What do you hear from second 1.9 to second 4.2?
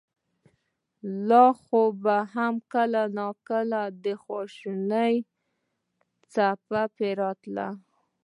به هم کله کله د